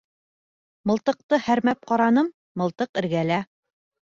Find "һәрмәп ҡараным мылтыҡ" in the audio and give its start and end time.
1.49-3.03